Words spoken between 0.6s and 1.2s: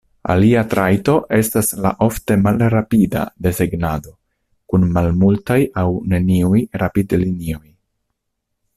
trajto